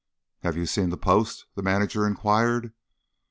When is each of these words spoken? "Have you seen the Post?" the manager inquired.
"Have 0.39 0.57
you 0.57 0.65
seen 0.65 0.89
the 0.89 0.97
Post?" 0.97 1.45
the 1.53 1.61
manager 1.61 2.07
inquired. 2.07 2.73